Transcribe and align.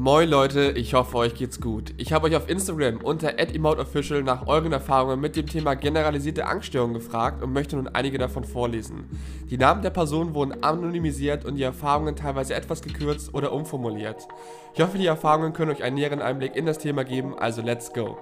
Moin 0.00 0.30
Leute, 0.30 0.70
ich 0.76 0.94
hoffe 0.94 1.18
euch 1.18 1.34
geht's 1.34 1.60
gut. 1.60 1.92
Ich 1.98 2.14
habe 2.14 2.26
euch 2.26 2.34
auf 2.34 2.48
Instagram 2.48 3.02
unter 3.02 3.38
@emoteofficial 3.38 4.22
nach 4.22 4.46
euren 4.46 4.72
Erfahrungen 4.72 5.20
mit 5.20 5.36
dem 5.36 5.44
Thema 5.44 5.74
generalisierte 5.74 6.46
Angststörungen 6.46 6.94
gefragt 6.94 7.42
und 7.42 7.52
möchte 7.52 7.76
nun 7.76 7.86
einige 7.86 8.16
davon 8.16 8.44
vorlesen. 8.44 9.10
Die 9.50 9.58
Namen 9.58 9.82
der 9.82 9.90
Personen 9.90 10.32
wurden 10.32 10.62
anonymisiert 10.62 11.44
und 11.44 11.56
die 11.56 11.64
Erfahrungen 11.64 12.16
teilweise 12.16 12.54
etwas 12.54 12.80
gekürzt 12.80 13.34
oder 13.34 13.52
umformuliert. 13.52 14.26
Ich 14.72 14.80
hoffe, 14.80 14.96
die 14.96 15.04
Erfahrungen 15.04 15.52
können 15.52 15.70
euch 15.70 15.82
einen 15.82 15.96
näheren 15.96 16.22
Einblick 16.22 16.56
in 16.56 16.64
das 16.64 16.78
Thema 16.78 17.04
geben, 17.04 17.38
also 17.38 17.60
let's 17.60 17.92
go. 17.92 18.16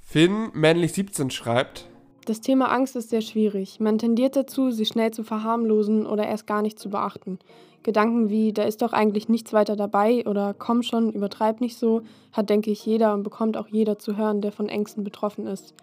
Finn 0.00 0.50
männlich 0.52 0.94
17 0.94 1.30
schreibt: 1.30 1.88
Das 2.26 2.40
Thema 2.40 2.72
Angst 2.72 2.96
ist 2.96 3.10
sehr 3.10 3.20
schwierig. 3.20 3.80
Man 3.80 3.98
tendiert 3.98 4.34
dazu, 4.34 4.70
sie 4.70 4.86
schnell 4.86 5.10
zu 5.10 5.24
verharmlosen 5.24 6.06
oder 6.06 6.26
erst 6.26 6.46
gar 6.46 6.62
nicht 6.62 6.78
zu 6.78 6.88
beachten. 6.88 7.38
Gedanken 7.82 8.30
wie, 8.30 8.54
da 8.54 8.62
ist 8.62 8.80
doch 8.80 8.94
eigentlich 8.94 9.28
nichts 9.28 9.52
weiter 9.52 9.76
dabei 9.76 10.26
oder 10.26 10.54
komm 10.58 10.82
schon, 10.82 11.12
übertreib 11.12 11.60
nicht 11.60 11.76
so, 11.76 12.00
hat, 12.32 12.48
denke 12.48 12.70
ich, 12.70 12.86
jeder 12.86 13.12
und 13.12 13.24
bekommt 13.24 13.58
auch 13.58 13.68
jeder 13.68 13.98
zu 13.98 14.16
hören, 14.16 14.40
der 14.40 14.52
von 14.52 14.70
Ängsten 14.70 15.04
betroffen 15.04 15.46
ist. 15.46 15.74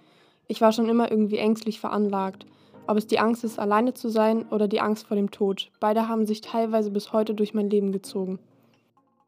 Ich 0.47 0.61
war 0.61 0.71
schon 0.71 0.89
immer 0.89 1.11
irgendwie 1.11 1.37
ängstlich 1.37 1.79
veranlagt. 1.79 2.47
Ob 2.87 2.97
es 2.97 3.05
die 3.05 3.19
Angst 3.19 3.43
ist, 3.43 3.59
alleine 3.59 3.93
zu 3.93 4.09
sein 4.09 4.47
oder 4.49 4.67
die 4.67 4.81
Angst 4.81 5.05
vor 5.05 5.15
dem 5.15 5.29
Tod. 5.29 5.69
Beide 5.79 6.07
haben 6.07 6.25
sich 6.25 6.41
teilweise 6.41 6.89
bis 6.89 7.13
heute 7.13 7.35
durch 7.35 7.53
mein 7.53 7.69
Leben 7.69 7.91
gezogen. 7.91 8.39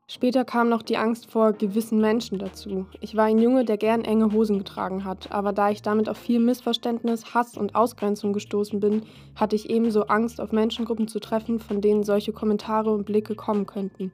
Später 0.07 0.43
kam 0.43 0.67
noch 0.67 0.81
die 0.81 0.97
Angst 0.97 1.31
vor 1.31 1.53
gewissen 1.53 2.01
Menschen 2.01 2.37
dazu. 2.37 2.85
Ich 2.99 3.15
war 3.15 3.23
ein 3.25 3.39
Junge, 3.39 3.63
der 3.63 3.77
gern 3.77 4.03
enge 4.03 4.33
Hosen 4.33 4.57
getragen 4.57 5.05
hat, 5.05 5.31
aber 5.31 5.53
da 5.53 5.69
ich 5.69 5.81
damit 5.81 6.09
auf 6.09 6.17
viel 6.17 6.39
Missverständnis, 6.39 7.33
Hass 7.33 7.57
und 7.57 7.73
Ausgrenzung 7.73 8.33
gestoßen 8.33 8.81
bin, 8.81 9.03
hatte 9.35 9.55
ich 9.55 9.69
ebenso 9.69 10.03
Angst, 10.07 10.41
auf 10.41 10.51
Menschengruppen 10.51 11.07
zu 11.07 11.19
treffen, 11.19 11.59
von 11.59 11.79
denen 11.79 12.03
solche 12.03 12.33
Kommentare 12.33 12.91
und 12.91 13.05
Blicke 13.05 13.33
kommen 13.35 13.65
könnten. 13.65 14.11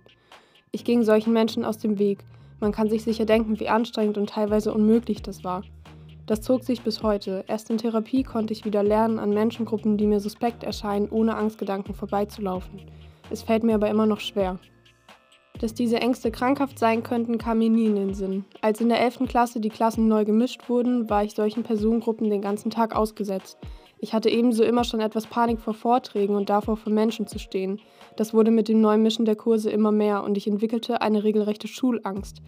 Ich 0.72 0.84
ging 0.84 1.02
solchen 1.04 1.34
Menschen 1.34 1.66
aus 1.66 1.80
dem 1.80 1.98
Weg. 1.98 2.24
Man 2.60 2.72
kann 2.72 2.90
sich 2.90 3.04
sicher 3.04 3.26
denken, 3.26 3.60
wie 3.60 3.70
anstrengend 3.70 4.20
und 4.20 4.30
teilweise 4.30 4.72
unmöglich 4.72 5.24
das 5.24 5.44
war. 5.44 5.64
Das 6.28 6.42
zog 6.42 6.64
sich 6.64 6.84
bis 6.84 7.02
heute. 7.02 7.44
Erst 7.48 7.72
in 7.72 7.80
Therapie 7.80 8.22
konnte 8.22 8.54
ich 8.54 8.64
wieder 8.64 8.84
lernen, 8.84 9.18
an 9.18 9.32
Menschengruppen, 9.32 9.98
die 9.98 10.06
mir 10.06 10.20
suspekt 10.20 10.64
erscheinen, 10.64 11.10
ohne 11.10 11.36
Angstgedanken 11.36 11.96
vorbeizulaufen. 11.96 12.82
Es 13.32 13.42
fällt 13.42 13.64
mir 13.64 13.74
aber 13.74 13.90
immer 13.90 14.06
noch 14.06 14.20
schwer. 14.20 14.60
Dass 15.60 15.74
diese 15.74 16.00
Ängste 16.00 16.32
krankhaft 16.32 16.80
sein 16.80 17.04
könnten, 17.04 17.38
kam 17.38 17.58
mir 17.58 17.70
nie 17.70 17.88
in 17.88 17.96
den 17.96 18.14
Sinn. 18.14 18.46
Als 18.62 18.80
in 18.80 18.88
der 18.88 19.02
11. 19.02 19.28
Klasse 19.28 19.60
die 19.60 19.70
Klassen 19.70 20.08
neu 20.08 20.24
gemischt 20.24 20.70
wurden, 20.70 21.10
war 21.10 21.26
ich 21.26 21.36
solchen 21.36 21.64
Personengruppen 21.64 22.30
den 22.30 22.42
ganzen 22.42 22.72
Tag 22.72 22.96
ausgesetzt. 22.96 23.58
Ich 24.00 24.14
hatte 24.14 24.30
ebenso 24.30 24.64
immer 24.64 24.86
schon 24.86 25.02
etwas 25.02 25.28
Panik 25.28 25.60
vor 25.60 25.74
Vorträgen 25.74 26.36
und 26.36 26.50
davor, 26.50 26.78
vor 26.78 26.94
Menschen 26.94 27.28
zu 27.28 27.38
stehen. 27.40 27.82
Das 28.16 28.34
wurde 28.34 28.52
mit 28.52 28.70
dem 28.70 28.80
Neumischen 28.80 29.26
der 29.26 29.36
Kurse 29.36 29.70
immer 29.70 29.92
mehr 29.92 30.24
und 30.24 30.38
ich 30.38 30.48
entwickelte 30.48 31.02
eine 31.02 31.26
regelrechte 31.26 31.68
Schulangst. 31.68 32.42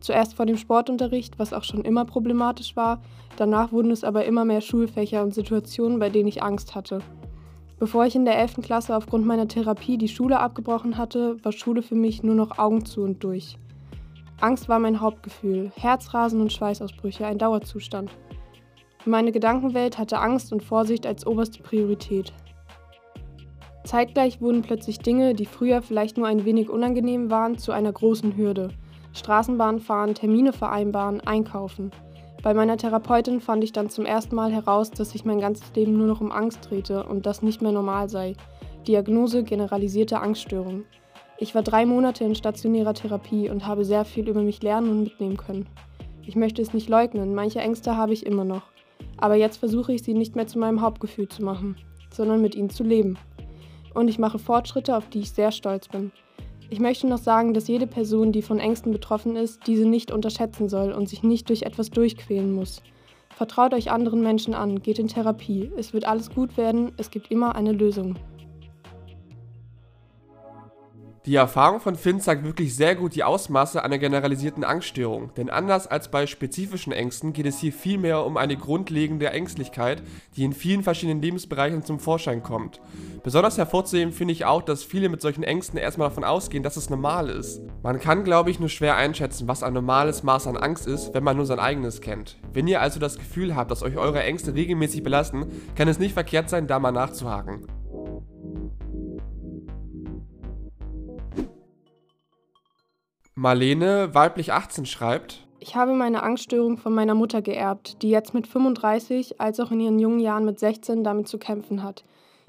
Zuerst 0.00 0.34
vor 0.34 0.46
dem 0.46 0.56
Sportunterricht, 0.56 1.38
was 1.38 1.52
auch 1.52 1.62
schon 1.62 1.84
immer 1.84 2.04
problematisch 2.04 2.74
war, 2.74 3.00
danach 3.36 3.70
wurden 3.70 3.92
es 3.92 4.02
aber 4.02 4.24
immer 4.24 4.44
mehr 4.44 4.60
Schulfächer 4.60 5.22
und 5.22 5.32
Situationen, 5.32 6.00
bei 6.00 6.10
denen 6.10 6.28
ich 6.28 6.42
Angst 6.42 6.74
hatte. 6.74 7.00
Bevor 7.78 8.06
ich 8.06 8.16
in 8.16 8.24
der 8.24 8.36
11. 8.38 8.56
Klasse 8.62 8.96
aufgrund 8.96 9.24
meiner 9.24 9.46
Therapie 9.46 9.98
die 9.98 10.08
Schule 10.08 10.40
abgebrochen 10.40 10.98
hatte, 10.98 11.36
war 11.44 11.52
Schule 11.52 11.82
für 11.82 11.94
mich 11.94 12.24
nur 12.24 12.34
noch 12.34 12.58
Augen 12.58 12.84
zu 12.84 13.02
und 13.02 13.22
durch. 13.22 13.56
Angst 14.40 14.68
war 14.68 14.80
mein 14.80 15.00
Hauptgefühl, 15.00 15.70
Herzrasen 15.76 16.40
und 16.40 16.52
Schweißausbrüche 16.52 17.24
ein 17.24 17.38
Dauerzustand. 17.38 18.10
Meine 19.04 19.30
Gedankenwelt 19.30 19.96
hatte 19.96 20.18
Angst 20.18 20.52
und 20.52 20.62
Vorsicht 20.62 21.06
als 21.06 21.24
oberste 21.24 21.62
Priorität. 21.62 22.32
Zeitgleich 23.84 24.40
wurden 24.40 24.62
plötzlich 24.62 24.98
Dinge, 24.98 25.34
die 25.34 25.46
früher 25.46 25.80
vielleicht 25.80 26.18
nur 26.18 26.26
ein 26.26 26.44
wenig 26.44 26.68
unangenehm 26.68 27.30
waren, 27.30 27.58
zu 27.58 27.70
einer 27.70 27.92
großen 27.92 28.36
Hürde. 28.36 28.70
Straßenbahn 29.14 29.78
fahren, 29.78 30.14
Termine 30.14 30.52
vereinbaren, 30.52 31.20
einkaufen– 31.20 31.92
bei 32.48 32.54
meiner 32.54 32.78
Therapeutin 32.78 33.42
fand 33.42 33.62
ich 33.62 33.72
dann 33.72 33.90
zum 33.90 34.06
ersten 34.06 34.34
Mal 34.34 34.50
heraus, 34.50 34.90
dass 34.90 35.10
sich 35.10 35.26
mein 35.26 35.38
ganzes 35.38 35.70
Leben 35.74 35.98
nur 35.98 36.06
noch 36.06 36.22
um 36.22 36.32
Angst 36.32 36.70
drehte 36.70 37.04
und 37.04 37.26
das 37.26 37.42
nicht 37.42 37.60
mehr 37.60 37.72
normal 37.72 38.08
sei. 38.08 38.36
Diagnose 38.86 39.42
generalisierte 39.42 40.18
Angststörung. 40.22 40.84
Ich 41.36 41.54
war 41.54 41.60
drei 41.60 41.84
Monate 41.84 42.24
in 42.24 42.34
stationärer 42.34 42.94
Therapie 42.94 43.50
und 43.50 43.66
habe 43.66 43.84
sehr 43.84 44.06
viel 44.06 44.30
über 44.30 44.40
mich 44.40 44.62
lernen 44.62 44.88
und 44.88 45.02
mitnehmen 45.02 45.36
können. 45.36 45.68
Ich 46.22 46.36
möchte 46.36 46.62
es 46.62 46.72
nicht 46.72 46.88
leugnen, 46.88 47.34
manche 47.34 47.58
Ängste 47.58 47.98
habe 47.98 48.14
ich 48.14 48.24
immer 48.24 48.46
noch. 48.46 48.62
Aber 49.18 49.34
jetzt 49.34 49.58
versuche 49.58 49.92
ich 49.92 50.02
sie 50.02 50.14
nicht 50.14 50.34
mehr 50.34 50.46
zu 50.46 50.58
meinem 50.58 50.80
Hauptgefühl 50.80 51.28
zu 51.28 51.44
machen, 51.44 51.76
sondern 52.10 52.40
mit 52.40 52.54
ihnen 52.54 52.70
zu 52.70 52.82
leben. 52.82 53.18
Und 53.92 54.08
ich 54.08 54.18
mache 54.18 54.38
Fortschritte, 54.38 54.96
auf 54.96 55.10
die 55.10 55.20
ich 55.20 55.32
sehr 55.32 55.52
stolz 55.52 55.86
bin. 55.88 56.12
Ich 56.70 56.80
möchte 56.80 57.06
noch 57.06 57.18
sagen, 57.18 57.54
dass 57.54 57.66
jede 57.66 57.86
Person, 57.86 58.30
die 58.30 58.42
von 58.42 58.58
Ängsten 58.58 58.92
betroffen 58.92 59.36
ist, 59.36 59.66
diese 59.66 59.88
nicht 59.88 60.10
unterschätzen 60.12 60.68
soll 60.68 60.92
und 60.92 61.08
sich 61.08 61.22
nicht 61.22 61.48
durch 61.48 61.62
etwas 61.62 61.88
durchquälen 61.90 62.52
muss. 62.52 62.82
Vertraut 63.30 63.72
euch 63.72 63.90
anderen 63.90 64.22
Menschen 64.22 64.52
an, 64.52 64.82
geht 64.82 64.98
in 64.98 65.08
Therapie. 65.08 65.70
Es 65.78 65.94
wird 65.94 66.06
alles 66.06 66.30
gut 66.30 66.58
werden, 66.58 66.92
es 66.98 67.10
gibt 67.10 67.30
immer 67.30 67.54
eine 67.54 67.72
Lösung. 67.72 68.16
Die 71.28 71.34
Erfahrung 71.34 71.78
von 71.80 71.94
Finn 71.94 72.22
zeigt 72.22 72.42
wirklich 72.42 72.74
sehr 72.74 72.96
gut 72.96 73.14
die 73.14 73.22
Ausmaße 73.22 73.84
einer 73.84 73.98
generalisierten 73.98 74.64
Angststörung, 74.64 75.30
denn 75.36 75.50
anders 75.50 75.86
als 75.86 76.10
bei 76.10 76.26
spezifischen 76.26 76.90
Ängsten 76.90 77.34
geht 77.34 77.44
es 77.44 77.58
hier 77.58 77.70
vielmehr 77.70 78.24
um 78.24 78.38
eine 78.38 78.56
grundlegende 78.56 79.28
Ängstlichkeit, 79.28 80.02
die 80.36 80.44
in 80.44 80.54
vielen 80.54 80.82
verschiedenen 80.82 81.20
Lebensbereichen 81.20 81.84
zum 81.84 82.00
Vorschein 82.00 82.42
kommt. 82.42 82.80
Besonders 83.22 83.58
hervorzuheben 83.58 84.14
finde 84.14 84.32
ich 84.32 84.46
auch, 84.46 84.62
dass 84.62 84.82
viele 84.82 85.10
mit 85.10 85.20
solchen 85.20 85.42
Ängsten 85.42 85.78
erstmal 85.78 86.08
davon 86.08 86.24
ausgehen, 86.24 86.62
dass 86.62 86.78
es 86.78 86.88
normal 86.88 87.28
ist. 87.28 87.60
Man 87.82 88.00
kann, 88.00 88.24
glaube 88.24 88.50
ich, 88.50 88.58
nur 88.58 88.70
schwer 88.70 88.96
einschätzen, 88.96 89.48
was 89.48 89.62
ein 89.62 89.74
normales 89.74 90.22
Maß 90.22 90.46
an 90.46 90.56
Angst 90.56 90.86
ist, 90.86 91.12
wenn 91.12 91.24
man 91.24 91.36
nur 91.36 91.44
sein 91.44 91.60
eigenes 91.60 92.00
kennt. 92.00 92.38
Wenn 92.54 92.66
ihr 92.68 92.80
also 92.80 92.98
das 92.98 93.18
Gefühl 93.18 93.54
habt, 93.54 93.70
dass 93.70 93.82
euch 93.82 93.98
eure 93.98 94.22
Ängste 94.22 94.54
regelmäßig 94.54 95.02
belasten, 95.02 95.44
kann 95.76 95.88
es 95.88 95.98
nicht 95.98 96.14
verkehrt 96.14 96.48
sein, 96.48 96.66
da 96.66 96.78
mal 96.78 96.90
nachzuhaken. 96.90 97.66
Marlene, 103.40 104.16
weiblich 104.16 104.52
18, 104.52 104.84
schreibt: 104.84 105.46
Ich 105.60 105.76
habe 105.76 105.92
meine 105.92 106.24
Angststörung 106.24 106.76
von 106.76 106.92
meiner 106.92 107.14
Mutter 107.14 107.40
geerbt, 107.40 108.02
die 108.02 108.10
jetzt 108.10 108.34
mit 108.34 108.48
35 108.48 109.40
als 109.40 109.60
auch 109.60 109.70
in 109.70 109.78
ihren 109.78 110.00
jungen 110.00 110.18
Jahren 110.18 110.44
mit 110.44 110.58
16 110.58 111.04
damit 111.04 111.28
zu 111.28 111.38
kämpfen 111.38 111.84
hat. 111.84 112.04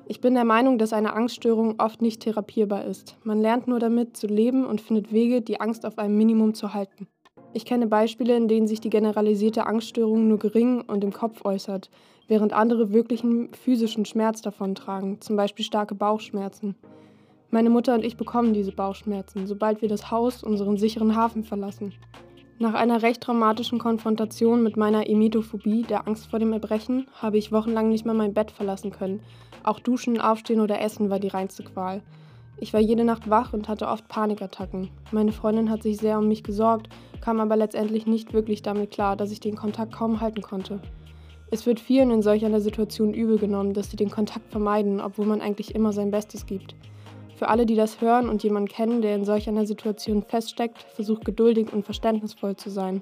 Ich 0.08 0.20
bin 0.20 0.34
der 0.34 0.46
Meinung, 0.46 0.80
dass 0.80 0.92
eine 0.92 1.14
Angststörung 1.14 1.76
oft 1.80 2.02
nicht 2.02 2.24
therapierbar 2.24 2.86
ist. 2.86 3.18
Man 3.24 3.40
lernt 3.40 3.68
nur 3.68 3.78
damit 3.78 4.18
zu 4.18 4.26
leben 4.26 4.66
und 4.66 4.82
findet 4.82 5.14
Wege, 5.14 5.44
die 5.44 5.62
Angst 5.62 5.86
auf 5.86 6.00
einem 6.00 6.18
Minimum 6.18 6.56
zu 6.56 6.74
halten. 6.74 7.08
Ich 7.54 7.66
kenne 7.66 7.86
Beispiele, 7.86 8.36
in 8.36 8.48
denen 8.48 8.66
sich 8.66 8.82
die 8.82 8.90
generalisierte 8.90 9.68
Angststörung 9.68 10.28
nur 10.28 10.40
gering 10.40 10.82
und 10.82 11.04
im 11.04 11.14
Kopf 11.14 11.46
äußert, 11.46 11.92
während 12.28 12.52
andere 12.52 12.92
wirklichen 12.92 13.54
physischen 13.54 14.06
Schmerz 14.06 14.42
davontragen, 14.42 15.22
zum 15.22 15.36
Beispiel 15.36 15.66
starke 15.66 15.94
Bauchschmerzen. 15.94 16.74
Meine 17.52 17.72
Mutter 17.72 17.96
und 17.96 18.06
ich 18.06 18.16
bekommen 18.16 18.54
diese 18.54 18.72
Bauchschmerzen, 18.72 19.48
sobald 19.48 19.82
wir 19.82 19.90
das 19.90 20.12
Haus, 20.12 20.44
unseren 20.44 20.78
sicheren 20.78 21.16
Hafen 21.16 21.44
verlassen. 21.44 21.94
Nach 22.60 22.76
einer 22.76 23.02
recht 23.02 23.22
traumatischen 23.22 23.80
Konfrontation 23.80 24.62
mit 24.62 24.78
meiner 24.78 25.10
Emetophobie, 25.10 25.82
der 25.82 26.08
Angst 26.08 26.30
vor 26.30 26.38
dem 26.38 26.54
Erbrechen, 26.54 27.08
habe 27.14 27.40
ich 27.40 27.52
wochenlang 27.52 27.90
nicht 27.90 28.06
mehr 28.06 28.14
mein 28.14 28.36
Bett 28.36 28.52
verlassen 28.52 28.92
können. 28.92 29.22
Auch 29.64 29.80
Duschen, 29.80 30.22
Aufstehen 30.22 30.60
oder 30.60 30.80
Essen 30.80 31.10
war 31.10 31.20
die 31.20 31.30
reinste 31.30 31.64
Qual. 31.64 32.04
Ich 32.58 32.72
war 32.72 32.82
jede 32.82 33.04
Nacht 33.04 33.32
wach 33.32 33.54
und 33.54 33.68
hatte 33.68 33.88
oft 33.88 34.08
Panikattacken. 34.08 34.90
Meine 35.12 35.32
Freundin 35.32 35.72
hat 35.72 35.82
sich 35.82 35.98
sehr 35.98 36.20
um 36.20 36.28
mich 36.28 36.44
gesorgt, 36.44 36.90
kam 37.20 37.40
aber 37.40 37.56
letztendlich 37.56 38.06
nicht 38.06 38.32
wirklich 38.32 38.62
damit 38.62 38.92
klar, 38.92 39.16
dass 39.16 39.32
ich 39.32 39.40
den 39.40 39.56
Kontakt 39.56 39.94
kaum 39.94 40.22
halten 40.22 40.44
konnte. 40.44 40.82
Es 41.50 41.66
wird 41.66 41.80
vielen 41.80 42.12
in 42.12 42.22
solch 42.22 42.46
einer 42.46 42.62
Situation 42.62 43.14
übel 43.14 43.40
genommen, 43.40 43.74
dass 43.74 43.90
sie 43.90 43.98
den 43.98 44.12
Kontakt 44.12 44.52
vermeiden, 44.52 45.02
obwohl 45.02 45.26
man 45.26 45.42
eigentlich 45.42 45.74
immer 45.74 45.94
sein 45.94 46.12
Bestes 46.12 46.46
gibt. 46.46 46.76
Für 47.40 47.48
alle, 47.48 47.66
die 47.66 47.76
das 47.76 48.02
hören 48.02 48.28
und 48.28 48.44
jemanden 48.44 48.68
kennen, 48.68 49.02
der 49.02 49.16
in 49.16 49.24
solch 49.24 49.48
einer 49.48 49.66
Situation 49.66 50.24
feststeckt, 50.24 50.84
versucht 50.84 51.24
geduldig 51.24 51.72
und 51.72 51.86
verständnisvoll 51.86 52.58
zu 52.58 52.70
sein. 52.70 53.02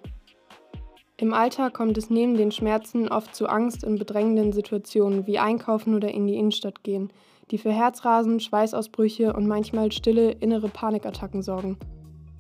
Im 1.18 1.34
Alltag 1.34 1.74
kommt 1.74 1.98
es 1.98 2.12
neben 2.12 2.38
den 2.38 2.52
Schmerzen 2.52 3.10
oft 3.10 3.36
zu 3.36 3.48
Angst 3.48 3.84
in 3.84 3.98
bedrängenden 3.98 4.54
Situationen 4.54 5.26
wie 5.26 5.40
Einkaufen 5.40 5.96
oder 5.96 6.12
in 6.12 6.28
die 6.28 6.36
Innenstadt 6.36 6.84
gehen, 6.84 7.10
die 7.50 7.58
für 7.58 7.72
Herzrasen, 7.72 8.40
Schweißausbrüche 8.40 9.34
und 9.34 9.48
manchmal 9.48 9.92
stille 9.92 10.34
innere 10.34 10.70
Panikattacken 10.70 11.42
sorgen. 11.42 11.76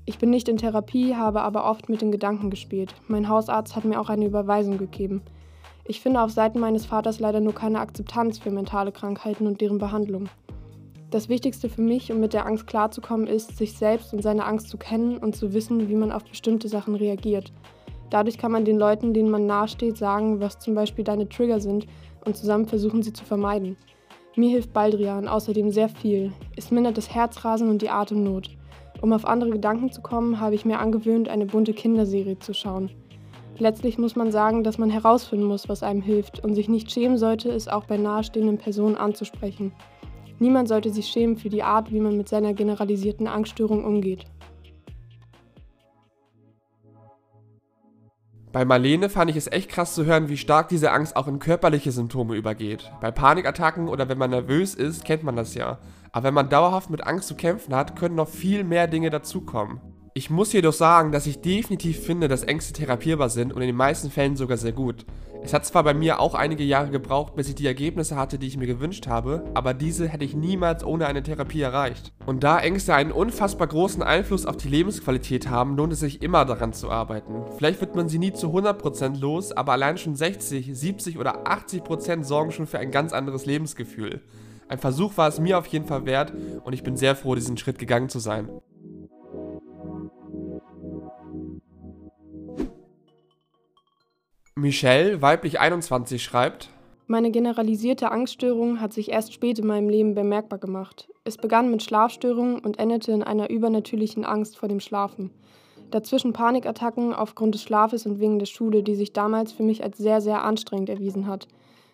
Ich 0.05 0.19
bin 0.19 0.29
nicht 0.29 0.49
in 0.49 0.57
Therapie, 0.57 1.15
habe 1.15 1.41
aber 1.41 1.67
oft 1.67 1.89
mit 1.89 2.03
den 2.03 2.11
Gedanken 2.11 2.51
gespielt. 2.51 2.93
Mein 3.07 3.27
Hausarzt 3.27 3.75
hat 3.75 3.85
mir 3.85 3.99
auch 3.99 4.09
eine 4.09 4.27
Überweisung 4.27 4.77
gegeben. 4.77 5.23
Ich 5.83 5.99
finde 5.99 6.21
auf 6.21 6.29
Seiten 6.29 6.59
meines 6.59 6.85
Vaters 6.85 7.19
leider 7.19 7.39
nur 7.39 7.55
keine 7.55 7.79
Akzeptanz 7.79 8.37
für 8.37 8.51
mentale 8.51 8.91
Krankheiten 8.91 9.47
und 9.47 9.61
deren 9.61 9.79
Behandlung. 9.79 10.29
Das 11.09 11.29
Wichtigste 11.29 11.69
für 11.69 11.81
mich, 11.81 12.11
um 12.11 12.19
mit 12.19 12.33
der 12.33 12.45
Angst 12.45 12.67
klarzukommen, 12.67 13.27
ist, 13.27 13.57
sich 13.57 13.77
selbst 13.77 14.13
und 14.13 14.21
seine 14.21 14.43
Angst 14.45 14.67
zu 14.67 14.77
kennen 14.77 15.17
und 15.17 15.37
zu 15.37 15.53
wissen, 15.53 15.87
wie 15.87 15.95
man 15.95 16.11
auf 16.11 16.25
bestimmte 16.25 16.67
Sachen 16.67 16.95
reagiert. 16.95 17.53
Dadurch 18.09 18.37
kann 18.37 18.51
man 18.51 18.65
den 18.65 18.77
Leuten, 18.77 19.13
denen 19.13 19.29
man 19.29 19.45
nahesteht, 19.45 19.97
sagen, 19.97 20.41
was 20.41 20.59
zum 20.59 20.75
Beispiel 20.75 21.05
deine 21.05 21.29
Trigger 21.29 21.61
sind 21.61 21.87
und 22.25 22.35
zusammen 22.35 22.65
versuchen, 22.65 23.03
sie 23.03 23.13
zu 23.13 23.23
vermeiden. 23.23 23.77
Mir 24.35 24.49
hilft 24.49 24.73
Baldrian 24.73 25.29
außerdem 25.29 25.71
sehr 25.71 25.87
viel. 25.87 26.33
Es 26.57 26.71
mindert 26.71 26.97
das 26.97 27.09
Herzrasen 27.09 27.69
und 27.69 27.81
die 27.81 27.89
Atemnot. 27.89 28.49
Um 29.01 29.13
auf 29.13 29.25
andere 29.25 29.51
Gedanken 29.51 29.91
zu 29.91 30.01
kommen, 30.01 30.41
habe 30.41 30.55
ich 30.55 30.65
mir 30.65 30.79
angewöhnt, 30.79 31.29
eine 31.29 31.45
bunte 31.45 31.73
Kinderserie 31.73 32.37
zu 32.37 32.53
schauen. 32.53 32.91
Letztlich 33.59 33.97
muss 33.97 34.15
man 34.15 34.31
sagen, 34.31 34.63
dass 34.63 34.77
man 34.77 34.89
herausfinden 34.89 35.45
muss, 35.45 35.69
was 35.69 35.83
einem 35.83 36.01
hilft 36.01 36.43
und 36.43 36.53
sich 36.53 36.67
nicht 36.67 36.91
schämen 36.91 37.17
sollte, 37.17 37.49
es 37.49 37.67
auch 37.67 37.85
bei 37.85 37.97
nahestehenden 37.97 38.57
Personen 38.57 38.95
anzusprechen. 38.95 39.71
Niemand 40.39 40.67
sollte 40.67 40.91
sich 40.91 41.07
schämen 41.07 41.37
für 41.37 41.49
die 41.49 41.63
Art, 41.63 41.91
wie 41.91 41.99
man 41.99 42.15
mit 42.15 42.29
seiner 42.29 42.53
generalisierten 42.53 43.27
Angststörung 43.27 43.83
umgeht. 43.83 44.25
Bei 48.51 48.65
Marlene 48.65 49.09
fand 49.09 49.29
ich 49.29 49.35
es 49.35 49.51
echt 49.51 49.69
krass 49.69 49.93
zu 49.93 50.05
hören, 50.05 50.29
wie 50.29 50.37
stark 50.37 50.69
diese 50.69 50.91
Angst 50.91 51.15
auch 51.15 51.27
in 51.27 51.39
körperliche 51.39 51.91
Symptome 51.91 52.35
übergeht. 52.35 52.91
Bei 53.01 53.11
Panikattacken 53.11 53.87
oder 53.87 54.09
wenn 54.09 54.17
man 54.17 54.29
nervös 54.29 54.73
ist, 54.73 55.05
kennt 55.05 55.23
man 55.23 55.35
das 55.35 55.53
ja. 55.53 55.79
Aber 56.11 56.23
wenn 56.23 56.33
man 56.33 56.49
dauerhaft 56.49 56.89
mit 56.89 57.05
Angst 57.05 57.27
zu 57.27 57.35
kämpfen 57.35 57.75
hat, 57.75 57.95
können 57.95 58.15
noch 58.15 58.29
viel 58.29 58.63
mehr 58.63 58.87
Dinge 58.87 59.09
dazukommen. 59.09 59.81
Ich 60.17 60.31
muss 60.31 60.51
jedoch 60.51 60.73
sagen, 60.73 61.11
dass 61.11 61.27
ich 61.27 61.41
definitiv 61.41 61.99
finde, 61.99 62.27
dass 62.27 62.41
Ängste 62.41 62.73
therapierbar 62.73 63.29
sind 63.29 63.53
und 63.53 63.61
in 63.61 63.67
den 63.67 63.75
meisten 63.75 64.09
Fällen 64.09 64.35
sogar 64.35 64.57
sehr 64.57 64.71
gut. 64.71 65.05
Es 65.43 65.53
hat 65.53 65.63
zwar 65.63 65.83
bei 65.83 65.93
mir 65.93 66.19
auch 66.19 66.33
einige 66.33 66.63
Jahre 66.63 66.89
gebraucht, 66.89 67.35
bis 67.35 67.49
ich 67.49 67.53
die 67.53 67.67
Ergebnisse 67.67 68.15
hatte, 68.15 68.39
die 68.39 68.47
ich 68.47 68.57
mir 68.57 68.65
gewünscht 68.65 69.05
habe, 69.05 69.43
aber 69.53 69.75
diese 69.75 70.07
hätte 70.07 70.25
ich 70.25 70.33
niemals 70.33 70.83
ohne 70.83 71.05
eine 71.05 71.21
Therapie 71.21 71.61
erreicht. 71.61 72.13
Und 72.25 72.43
da 72.43 72.57
Ängste 72.57 72.95
einen 72.95 73.11
unfassbar 73.11 73.67
großen 73.67 74.01
Einfluss 74.01 74.47
auf 74.47 74.57
die 74.57 74.69
Lebensqualität 74.69 75.51
haben, 75.51 75.77
lohnt 75.77 75.93
es 75.93 75.99
sich 75.99 76.23
immer 76.23 76.45
daran 76.45 76.73
zu 76.73 76.89
arbeiten. 76.89 77.43
Vielleicht 77.55 77.79
wird 77.79 77.95
man 77.95 78.09
sie 78.09 78.17
nie 78.17 78.33
zu 78.33 78.47
100% 78.47 79.19
los, 79.19 79.51
aber 79.51 79.73
allein 79.73 79.99
schon 79.99 80.15
60, 80.15 80.71
70 80.73 81.19
oder 81.19 81.45
80% 81.45 82.23
sorgen 82.23 82.49
schon 82.49 82.65
für 82.65 82.79
ein 82.79 82.89
ganz 82.89 83.13
anderes 83.13 83.45
Lebensgefühl. 83.45 84.23
Ein 84.67 84.79
Versuch 84.79 85.15
war 85.15 85.27
es 85.27 85.39
mir 85.39 85.59
auf 85.59 85.67
jeden 85.67 85.85
Fall 85.85 86.07
wert 86.07 86.33
und 86.63 86.73
ich 86.73 86.81
bin 86.81 86.97
sehr 86.97 87.15
froh, 87.15 87.35
diesen 87.35 87.57
Schritt 87.57 87.77
gegangen 87.77 88.09
zu 88.09 88.17
sein. 88.17 88.49
Michelle, 94.57 95.21
weiblich 95.21 95.59
21, 95.59 96.23
schreibt: 96.23 96.69
Meine 97.05 97.29
generalisierte 97.29 98.09
Angststörung 98.09 98.81
hat 98.81 98.91
sich 98.91 99.11
erst 99.11 99.31
spät 99.31 99.59
in 99.59 99.67
meinem 99.67 99.87
Leben 99.87 100.15
bemerkbar 100.15 100.57
gemacht. 100.57 101.07
Es 101.23 101.37
begann 101.37 101.69
mit 101.69 101.83
Schlafstörungen 101.83 102.57
und 102.57 102.79
endete 102.79 103.11
in 103.11 103.21
einer 103.21 103.51
übernatürlichen 103.51 104.25
Angst 104.25 104.57
vor 104.57 104.67
dem 104.67 104.79
Schlafen. 104.79 105.29
Dazwischen 105.91 106.33
Panikattacken 106.33 107.13
aufgrund 107.13 107.53
des 107.53 107.61
Schlafes 107.61 108.07
und 108.07 108.19
wegen 108.19 108.39
der 108.39 108.47
Schule, 108.47 108.81
die 108.81 108.95
sich 108.95 109.13
damals 109.13 109.51
für 109.51 109.61
mich 109.61 109.83
als 109.83 109.99
sehr, 109.99 110.21
sehr 110.21 110.43
anstrengend 110.43 110.89
erwiesen 110.89 111.27
hat. 111.27 111.47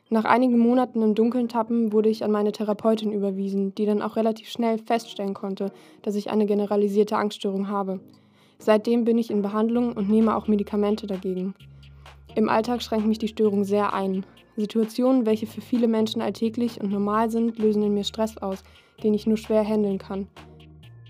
Nach 0.10 0.24
einigen 0.24 0.58
Monaten 0.58 1.02
im 1.02 1.16
Dunkeln 1.16 1.50
tappen 1.50 1.92
wurde 1.92 2.08
ich 2.08 2.24
an 2.24 2.32
meine 2.32 2.54
Therapeutin 2.54 3.12
überwiesen, 3.12 3.76
die 3.76 3.86
dann 3.86 4.02
auch 4.02 4.16
relativ 4.16 4.48
schnell 4.48 4.78
feststellen 4.78 5.34
konnte, 5.34 5.74
dass 6.02 6.16
ich 6.16 6.30
eine 6.30 6.46
generalisierte 6.46 7.18
Angststörung 7.18 7.68
habe. 7.68 8.00
Seitdem 8.58 9.04
bin 9.04 9.18
ich 9.18 9.32
in 9.32 9.42
Behandlung 9.42 9.92
und 9.92 10.10
nehme 10.10 10.38
auch 10.38 10.48
Medikamente 10.48 11.08
dagegen. 11.08 11.56
Im 12.36 12.50
Alltag 12.50 12.82
schränkt 12.82 13.08
mich 13.08 13.20
die 13.20 13.28
Störung 13.28 13.64
sehr 13.64 13.94
ein. 13.94 14.26
Situationen, 14.56 15.26
welche 15.26 15.48
für 15.48 15.62
viele 15.62 15.88
Menschen 15.88 16.22
alltäglich 16.22 16.82
und 16.82 16.92
normal 16.92 17.30
sind, 17.30 17.60
lösen 17.60 17.84
in 17.84 17.94
mir 17.94 18.04
Stress 18.04 18.38
aus, 18.38 18.64
den 19.04 19.14
ich 19.14 19.28
nur 19.28 19.38
schwer 19.38 19.64
handeln 19.64 19.98
kann. 19.98 20.28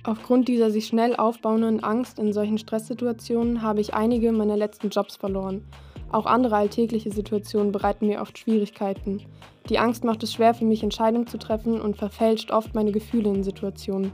Aufgrund 0.04 0.50
dieser 0.50 0.70
sich 0.70 0.88
schnell 0.88 1.16
aufbauenden 1.16 1.82
Angst 1.82 2.20
in 2.20 2.34
solchen 2.34 2.58
Stresssituationen 2.58 3.62
habe 3.62 3.80
ich 3.80 3.94
einige 3.94 4.34
meiner 4.34 4.58
letzten 4.58 4.90
Jobs 4.90 5.16
verloren. 5.16 5.64
Auch 6.12 6.26
andere 6.26 6.58
alltägliche 6.58 7.10
Situationen 7.10 7.72
bereiten 7.72 8.08
mir 8.08 8.22
oft 8.22 8.38
Schwierigkeiten. 8.38 9.22
Die 9.70 9.80
Angst 9.80 10.04
macht 10.04 10.22
es 10.24 10.34
schwer 10.34 10.54
für 10.54 10.66
mich, 10.66 10.84
Entscheidungen 10.84 11.28
zu 11.28 11.38
treffen 11.38 11.80
und 11.80 11.96
verfälscht 11.96 12.52
oft 12.52 12.76
meine 12.76 12.92
Gefühle 12.92 13.30
in 13.30 13.44
Situationen. 13.44 14.12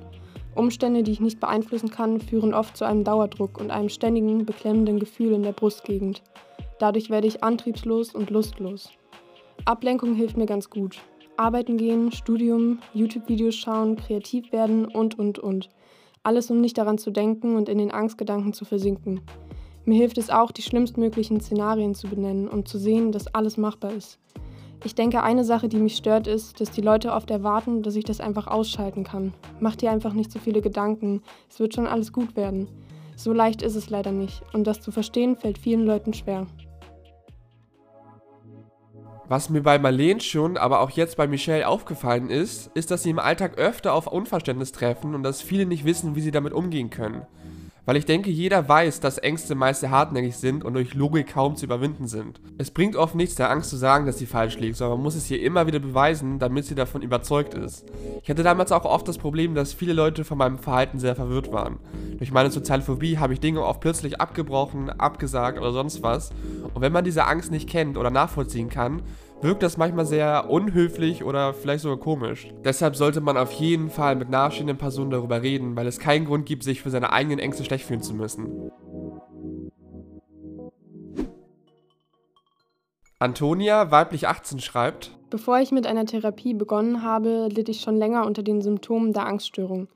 Umstände, 0.54 1.02
die 1.02 1.12
ich 1.12 1.20
nicht 1.20 1.40
beeinflussen 1.40 1.90
kann, 1.90 2.20
führen 2.20 2.54
oft 2.54 2.78
zu 2.78 2.86
einem 2.86 3.04
Dauerdruck 3.04 3.60
und 3.60 3.72
einem 3.72 3.90
ständigen, 3.90 4.46
beklemmenden 4.46 5.00
Gefühl 5.00 5.34
in 5.34 5.44
der 5.44 5.54
Brustgegend. 5.54 6.22
Dadurch 6.80 7.10
werde 7.10 7.28
ich 7.28 7.44
antriebslos 7.44 8.16
und 8.16 8.30
lustlos. 8.30 8.90
Ablenkung 9.66 10.16
hilft 10.16 10.38
mir 10.38 10.46
ganz 10.46 10.70
gut. 10.70 11.00
Arbeiten 11.36 11.78
gehen, 11.78 12.12
Studium, 12.12 12.80
YouTube-Videos 12.94 13.56
schauen, 13.56 13.98
kreativ 13.98 14.52
werden 14.52 14.86
und, 14.86 15.20
und, 15.20 15.40
und. 15.40 15.70
Alles, 16.24 16.50
um 16.50 16.60
nicht 16.60 16.78
daran 16.78 16.98
zu 16.98 17.12
denken 17.12 17.56
und 17.56 17.70
in 17.70 17.78
den 17.78 17.92
Angstgedanken 17.92 18.54
zu 18.54 18.66
versinken. 18.66 19.22
Mir 19.86 19.96
hilft 19.96 20.18
es 20.18 20.30
auch, 20.30 20.52
die 20.52 20.62
schlimmstmöglichen 20.62 21.40
Szenarien 21.42 21.96
zu 21.96 22.08
benennen 22.08 22.48
und 22.48 22.68
zu 22.68 22.78
sehen, 22.78 23.12
dass 23.12 23.34
alles 23.34 23.58
machbar 23.58 23.94
ist. 23.94 24.20
Ich 24.84 24.96
denke, 24.96 25.24
eine 25.24 25.44
Sache, 25.44 25.68
die 25.68 25.78
mich 25.78 25.98
stört, 25.98 26.28
ist, 26.28 26.62
dass 26.62 26.72
die 26.72 26.82
Leute 26.82 27.12
oft 27.12 27.30
erwarten, 27.32 27.84
dass 27.84 27.96
ich 27.96 28.06
das 28.06 28.22
einfach 28.22 28.48
ausschalten 28.48 29.04
kann. 29.04 29.34
Mach 29.60 29.76
dir 29.76 29.92
einfach 29.92 30.14
nicht 30.14 30.32
so 30.32 30.40
viele 30.40 30.62
Gedanken, 30.62 31.22
es 31.50 31.60
wird 31.60 31.74
schon 31.74 31.88
alles 31.88 32.14
gut 32.14 32.38
werden. 32.38 32.68
So 33.18 33.34
leicht 33.34 33.62
ist 33.62 33.76
es 33.76 33.90
leider 33.90 34.14
nicht 34.14 34.42
und 34.54 34.66
das 34.66 34.80
zu 34.80 34.92
verstehen 34.92 35.36
fällt 35.36 35.58
vielen 35.58 35.86
Leuten 35.86 36.14
schwer. 36.14 36.48
Was 39.30 39.52
mir 39.52 39.62
bei 39.62 39.78
Marlene 39.78 40.22
schon, 40.22 40.58
aber 40.58 40.80
auch 40.80 40.90
jetzt 40.90 41.16
bei 41.16 41.28
Michelle 41.28 41.68
aufgefallen 41.68 42.32
ist, 42.32 42.72
ist, 42.74 42.90
dass 42.90 43.04
sie 43.04 43.12
im 43.12 43.20
Alltag 43.20 43.60
öfter 43.60 43.94
auf 43.94 44.08
Unverständnis 44.08 44.72
treffen 44.72 45.14
und 45.14 45.22
dass 45.22 45.44
viele 45.44 45.68
nicht 45.68 45.86
wissen, 45.86 46.16
wie 46.16 46.22
sie 46.22 46.32
damit 46.32 46.52
umgehen 46.52 46.90
können. 46.90 47.28
Weil 47.90 47.98
ich 47.98 48.06
denke, 48.06 48.30
jeder 48.30 48.70
weiß, 48.70 49.00
dass 49.00 49.18
Ängste 49.18 49.56
meist 49.56 49.80
sehr 49.80 49.90
hartnäckig 49.90 50.38
sind 50.38 50.64
und 50.64 50.76
durch 50.76 50.94
Logik 50.94 51.34
kaum 51.34 51.56
zu 51.56 51.66
überwinden 51.66 52.06
sind. 52.06 52.40
Es 52.60 52.70
bringt 52.70 52.96
oft 52.96 53.16
nichts, 53.16 53.34
der 53.34 53.50
Angst 53.50 53.72
zu 53.72 53.78
sagen, 53.78 54.06
dass 54.06 54.20
sie 54.20 54.28
falsch 54.28 54.60
liegt, 54.60 54.76
sondern 54.76 55.00
man 55.00 55.06
muss 55.06 55.16
es 55.16 55.32
ihr 55.32 55.42
immer 55.42 55.66
wieder 55.66 55.80
beweisen, 55.80 56.38
damit 56.38 56.66
sie 56.66 56.76
davon 56.76 57.02
überzeugt 57.02 57.56
ist. 57.56 57.88
Ich 58.22 58.30
hatte 58.30 58.44
damals 58.44 58.72
auch 58.72 58.86
oft 58.86 59.08
das 59.08 59.18
Problem, 59.18 59.56
dass 59.56 59.74
viele 59.74 59.94
Leute 59.94 60.24
von 60.24 60.38
meinem 60.38 60.60
Verhalten 60.60 61.00
sehr 61.00 61.16
verwirrt 61.16 61.52
waren. 61.52 61.80
Durch 62.20 62.32
meine 62.32 62.52
soziale 62.52 62.84
Phobie 62.84 63.18
habe 63.18 63.34
ich 63.34 63.40
Dinge 63.40 63.64
oft 63.64 63.80
plötzlich 63.80 64.22
abgebrochen, 64.22 64.92
abgesagt 64.92 65.58
oder 65.58 65.72
sonst 65.72 66.04
was. 66.04 66.30
Und 66.76 66.84
wenn 66.84 66.94
man 66.94 67.06
diese 67.06 67.26
Angst 67.26 67.50
nicht 67.50 67.68
kennt 67.68 67.98
oder 67.98 68.12
nachvollziehen 68.12 68.70
kann, 68.70 69.02
wirkt 69.42 69.64
das 69.64 69.78
manchmal 69.78 70.06
sehr 70.06 70.50
unhöflich 70.50 71.24
oder 71.24 71.54
vielleicht 71.54 71.84
sogar 71.84 71.98
komisch. 71.98 72.50
Deshalb 72.64 72.96
sollte 72.96 73.22
man 73.22 73.38
auf 73.38 73.52
jeden 73.54 73.90
Fall 73.90 74.16
mit 74.16 74.30
nahestehenden 74.30 74.78
Personen 74.78 75.12
darüber 75.12 75.42
reden, 75.42 75.76
weil 75.76 75.88
es 75.88 76.00
keinen 76.00 76.26
Grund 76.26 76.46
gibt, 76.46 76.64
sich 76.64 76.82
für 76.82 76.90
seine 76.90 77.12
eigenen 77.14 77.40
Ängste 77.40 77.64
schlecht 77.64 77.86
fühlen 77.86 78.02
zu 78.02 78.14
müssen. 78.14 78.72
Antonia, 83.22 83.92
weiblich 83.92 84.28
18, 84.28 84.60
schreibt: 84.60 85.12
Bevor 85.30 85.60
ich 85.60 85.72
mit 85.72 85.86
einer 85.86 86.06
Therapie 86.06 86.54
begonnen 86.54 87.04
habe, 87.04 87.50
litt 87.52 87.68
ich 87.68 87.82
schon 87.82 87.98
länger 87.98 88.26
unter 88.26 88.44
den 88.44 88.62
Symptomen 88.62 89.12
der 89.12 89.26
Angststörung. 89.26 89.90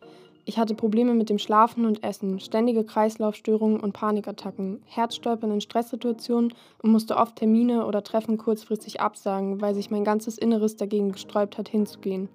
Ich 0.45 0.57
hatte 0.57 0.75
Probleme 0.75 1.13
mit 1.13 1.29
dem 1.29 1.39
Schlafen 1.39 1.85
und 1.85 2.03
Essen, 2.03 2.41
ständige 2.41 2.83
Kreislaufstörungen 2.83 3.79
und 3.79 3.93
Panikattacken, 3.93 4.81
Herzstolpern 4.85 5.51
in 5.51 5.61
Stresssituationen 5.61 6.53
und 6.81 6.91
musste 6.91 7.15
oft 7.15 7.37
Termine 7.37 7.85
oder 7.85 8.03
Treffen 8.03 8.37
kurzfristig 8.37 8.99
absagen, 8.99 9.61
weil 9.61 9.73
sich 9.73 9.89
mein 9.89 10.03
ganzes 10.03 10.37
Inneres 10.37 10.75
dagegen 10.75 11.13
gesträubt 11.13 11.57
hat, 11.57 11.69
hinzugehen. 11.69 12.27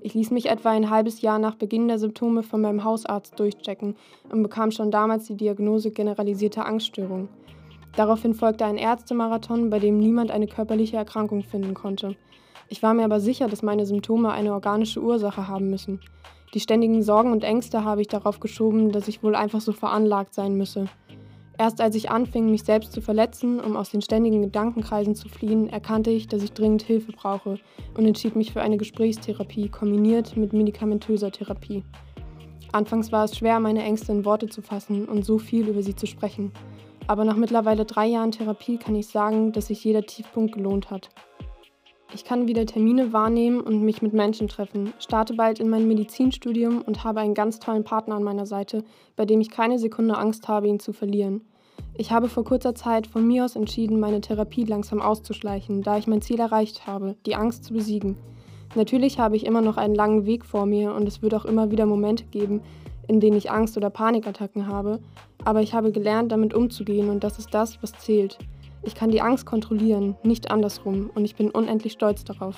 Ich 0.00 0.14
ließ 0.14 0.30
mich 0.30 0.48
etwa 0.48 0.70
ein 0.70 0.90
halbes 0.90 1.20
Jahr 1.20 1.40
nach 1.40 1.56
Beginn 1.56 1.88
der 1.88 1.98
Symptome 1.98 2.44
von 2.44 2.60
meinem 2.60 2.84
Hausarzt 2.84 3.40
durchchecken 3.40 3.96
und 4.30 4.44
bekam 4.44 4.70
schon 4.70 4.92
damals 4.92 5.26
die 5.26 5.36
Diagnose 5.36 5.90
generalisierte 5.90 6.64
Angststörung. 6.64 7.28
Daraufhin 7.96 8.34
folgte 8.34 8.66
ein 8.66 8.76
Ärztemarathon, 8.76 9.70
bei 9.70 9.80
dem 9.80 9.98
niemand 9.98 10.30
eine 10.30 10.46
körperliche 10.46 10.96
Erkrankung 10.96 11.42
finden 11.42 11.74
konnte. 11.74 12.14
Ich 12.68 12.84
war 12.84 12.94
mir 12.94 13.04
aber 13.04 13.18
sicher, 13.18 13.48
dass 13.48 13.62
meine 13.62 13.86
Symptome 13.86 14.30
eine 14.30 14.52
organische 14.52 15.02
Ursache 15.02 15.48
haben 15.48 15.68
müssen. 15.68 15.98
Die 16.54 16.60
ständigen 16.60 17.02
Sorgen 17.02 17.32
und 17.32 17.44
Ängste 17.44 17.84
habe 17.84 18.00
ich 18.00 18.08
darauf 18.08 18.40
geschoben, 18.40 18.90
dass 18.90 19.08
ich 19.08 19.22
wohl 19.22 19.34
einfach 19.34 19.60
so 19.60 19.72
veranlagt 19.72 20.32
sein 20.32 20.54
müsse. 20.54 20.86
Erst 21.58 21.80
als 21.80 21.96
ich 21.96 22.10
anfing, 22.10 22.50
mich 22.50 22.62
selbst 22.62 22.92
zu 22.92 23.00
verletzen, 23.00 23.60
um 23.60 23.76
aus 23.76 23.90
den 23.90 24.00
ständigen 24.00 24.42
Gedankenkreisen 24.42 25.16
zu 25.16 25.28
fliehen, 25.28 25.68
erkannte 25.68 26.10
ich, 26.10 26.28
dass 26.28 26.42
ich 26.44 26.52
dringend 26.52 26.82
Hilfe 26.82 27.12
brauche 27.12 27.58
und 27.96 28.06
entschied 28.06 28.36
mich 28.36 28.52
für 28.52 28.62
eine 28.62 28.76
Gesprächstherapie 28.76 29.68
kombiniert 29.68 30.36
mit 30.36 30.52
medikamentöser 30.52 31.32
Therapie. 31.32 31.82
Anfangs 32.70 33.10
war 33.10 33.24
es 33.24 33.36
schwer, 33.36 33.58
meine 33.58 33.82
Ängste 33.82 34.12
in 34.12 34.24
Worte 34.24 34.46
zu 34.46 34.62
fassen 34.62 35.06
und 35.06 35.24
so 35.24 35.38
viel 35.38 35.68
über 35.68 35.82
sie 35.82 35.96
zu 35.96 36.06
sprechen. 36.06 36.52
Aber 37.08 37.24
nach 37.24 37.36
mittlerweile 37.36 37.84
drei 37.84 38.06
Jahren 38.06 38.30
Therapie 38.30 38.76
kann 38.78 38.94
ich 38.94 39.08
sagen, 39.08 39.50
dass 39.52 39.66
sich 39.66 39.82
jeder 39.82 40.02
Tiefpunkt 40.02 40.54
gelohnt 40.54 40.90
hat. 40.90 41.08
Ich 42.14 42.24
kann 42.24 42.48
wieder 42.48 42.64
Termine 42.64 43.12
wahrnehmen 43.12 43.60
und 43.60 43.82
mich 43.82 44.00
mit 44.00 44.14
Menschen 44.14 44.48
treffen, 44.48 44.94
starte 44.98 45.34
bald 45.34 45.60
in 45.60 45.68
mein 45.68 45.86
Medizinstudium 45.86 46.80
und 46.80 47.04
habe 47.04 47.20
einen 47.20 47.34
ganz 47.34 47.58
tollen 47.58 47.84
Partner 47.84 48.14
an 48.14 48.22
meiner 48.22 48.46
Seite, 48.46 48.82
bei 49.14 49.26
dem 49.26 49.42
ich 49.42 49.50
keine 49.50 49.78
Sekunde 49.78 50.16
Angst 50.16 50.48
habe, 50.48 50.68
ihn 50.68 50.80
zu 50.80 50.94
verlieren. 50.94 51.42
Ich 51.94 52.10
habe 52.10 52.28
vor 52.28 52.44
kurzer 52.44 52.74
Zeit 52.74 53.06
von 53.06 53.26
mir 53.26 53.44
aus 53.44 53.56
entschieden, 53.56 54.00
meine 54.00 54.22
Therapie 54.22 54.64
langsam 54.64 55.02
auszuschleichen, 55.02 55.82
da 55.82 55.98
ich 55.98 56.06
mein 56.06 56.22
Ziel 56.22 56.40
erreicht 56.40 56.86
habe, 56.86 57.16
die 57.26 57.34
Angst 57.34 57.64
zu 57.64 57.74
besiegen. 57.74 58.16
Natürlich 58.74 59.18
habe 59.18 59.36
ich 59.36 59.44
immer 59.44 59.60
noch 59.60 59.76
einen 59.76 59.94
langen 59.94 60.24
Weg 60.24 60.46
vor 60.46 60.64
mir 60.64 60.94
und 60.94 61.06
es 61.06 61.20
wird 61.20 61.34
auch 61.34 61.44
immer 61.44 61.70
wieder 61.70 61.84
Momente 61.84 62.24
geben, 62.24 62.62
in 63.06 63.20
denen 63.20 63.36
ich 63.36 63.50
Angst 63.50 63.76
oder 63.76 63.90
Panikattacken 63.90 64.66
habe, 64.66 65.00
aber 65.44 65.60
ich 65.60 65.74
habe 65.74 65.92
gelernt, 65.92 66.32
damit 66.32 66.54
umzugehen 66.54 67.10
und 67.10 67.22
das 67.22 67.38
ist 67.38 67.52
das, 67.52 67.82
was 67.82 67.92
zählt. 67.92 68.38
Ich 68.82 68.94
kann 68.94 69.10
die 69.10 69.20
Angst 69.20 69.46
kontrollieren, 69.46 70.16
nicht 70.22 70.50
andersrum, 70.50 71.10
und 71.14 71.24
ich 71.24 71.36
bin 71.36 71.50
unendlich 71.50 71.92
stolz 71.92 72.24
darauf. 72.24 72.56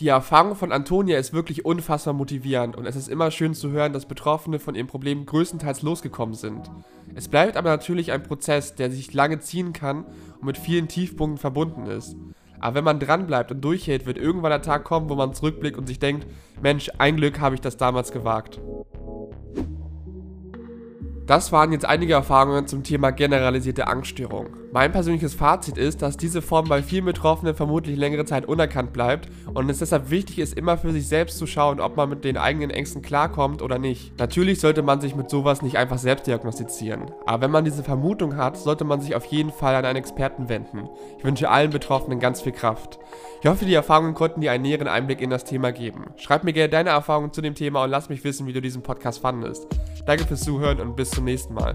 Die 0.00 0.08
Erfahrung 0.08 0.56
von 0.56 0.72
Antonia 0.72 1.18
ist 1.18 1.34
wirklich 1.34 1.66
unfassbar 1.66 2.14
motivierend 2.14 2.74
und 2.74 2.86
es 2.86 2.96
ist 2.96 3.08
immer 3.08 3.30
schön 3.30 3.52
zu 3.52 3.70
hören, 3.70 3.92
dass 3.92 4.06
Betroffene 4.06 4.58
von 4.58 4.74
ihrem 4.74 4.86
Problem 4.86 5.26
größtenteils 5.26 5.82
losgekommen 5.82 6.34
sind. 6.34 6.70
Es 7.14 7.28
bleibt 7.28 7.58
aber 7.58 7.68
natürlich 7.68 8.10
ein 8.10 8.22
Prozess, 8.22 8.74
der 8.74 8.90
sich 8.90 9.12
lange 9.12 9.40
ziehen 9.40 9.74
kann 9.74 10.06
und 10.38 10.44
mit 10.44 10.56
vielen 10.56 10.88
Tiefpunkten 10.88 11.36
verbunden 11.36 11.84
ist. 11.84 12.16
Aber 12.60 12.76
wenn 12.76 12.84
man 12.84 12.98
dranbleibt 12.98 13.50
und 13.50 13.60
durchhält, 13.62 14.06
wird 14.06 14.16
irgendwann 14.16 14.50
der 14.50 14.62
Tag 14.62 14.84
kommen, 14.84 15.10
wo 15.10 15.16
man 15.16 15.34
zurückblickt 15.34 15.76
und 15.76 15.86
sich 15.86 15.98
denkt, 15.98 16.26
Mensch, 16.62 16.90
ein 16.96 17.16
Glück 17.16 17.40
habe 17.40 17.54
ich 17.54 17.60
das 17.60 17.76
damals 17.76 18.10
gewagt. 18.10 18.58
Das 21.26 21.52
waren 21.52 21.72
jetzt 21.72 21.84
einige 21.84 22.14
Erfahrungen 22.14 22.66
zum 22.66 22.82
Thema 22.82 23.10
generalisierte 23.10 23.86
Angststörung. 23.86 24.59
Mein 24.72 24.92
persönliches 24.92 25.34
Fazit 25.34 25.76
ist, 25.76 26.00
dass 26.00 26.16
diese 26.16 26.42
Form 26.42 26.68
bei 26.68 26.80
vielen 26.80 27.04
Betroffenen 27.04 27.56
vermutlich 27.56 27.96
längere 27.96 28.24
Zeit 28.24 28.46
unerkannt 28.46 28.92
bleibt 28.92 29.28
und 29.52 29.68
es 29.68 29.80
deshalb 29.80 30.10
wichtig 30.10 30.38
ist, 30.38 30.56
immer 30.56 30.78
für 30.78 30.92
sich 30.92 31.08
selbst 31.08 31.38
zu 31.38 31.48
schauen, 31.48 31.80
ob 31.80 31.96
man 31.96 32.08
mit 32.08 32.24
den 32.24 32.36
eigenen 32.36 32.70
Ängsten 32.70 33.02
klarkommt 33.02 33.62
oder 33.62 33.80
nicht. 33.80 34.16
Natürlich 34.20 34.60
sollte 34.60 34.82
man 34.82 35.00
sich 35.00 35.16
mit 35.16 35.28
sowas 35.28 35.62
nicht 35.62 35.76
einfach 35.76 35.98
selbst 35.98 36.28
diagnostizieren, 36.28 37.10
aber 37.26 37.42
wenn 37.42 37.50
man 37.50 37.64
diese 37.64 37.82
Vermutung 37.82 38.36
hat, 38.36 38.56
sollte 38.56 38.84
man 38.84 39.00
sich 39.00 39.16
auf 39.16 39.24
jeden 39.24 39.50
Fall 39.50 39.74
an 39.74 39.84
einen 39.84 39.96
Experten 39.96 40.48
wenden. 40.48 40.88
Ich 41.18 41.24
wünsche 41.24 41.50
allen 41.50 41.70
Betroffenen 41.70 42.20
ganz 42.20 42.40
viel 42.40 42.52
Kraft. 42.52 43.00
Ich 43.42 43.48
hoffe, 43.48 43.64
die 43.64 43.74
Erfahrungen 43.74 44.14
konnten 44.14 44.40
dir 44.40 44.52
einen 44.52 44.62
näheren 44.62 44.86
Einblick 44.86 45.20
in 45.20 45.30
das 45.30 45.44
Thema 45.44 45.72
geben. 45.72 46.04
Schreib 46.14 46.44
mir 46.44 46.52
gerne 46.52 46.68
deine 46.68 46.90
Erfahrungen 46.90 47.32
zu 47.32 47.42
dem 47.42 47.56
Thema 47.56 47.82
und 47.82 47.90
lass 47.90 48.08
mich 48.08 48.22
wissen, 48.22 48.46
wie 48.46 48.52
du 48.52 48.60
diesen 48.60 48.82
Podcast 48.82 49.18
fandest. 49.18 49.66
Danke 50.06 50.24
fürs 50.26 50.42
Zuhören 50.42 50.78
und 50.80 50.94
bis 50.94 51.10
zum 51.10 51.24
nächsten 51.24 51.54
Mal. 51.54 51.72